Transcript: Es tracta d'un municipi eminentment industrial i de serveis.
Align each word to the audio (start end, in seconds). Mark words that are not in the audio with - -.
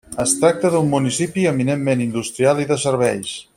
Es 0.21 0.31
tracta 0.43 0.71
d'un 0.75 0.89
municipi 0.93 1.45
eminentment 1.51 2.03
industrial 2.07 2.65
i 2.65 2.67
de 2.73 2.83
serveis. 2.87 3.37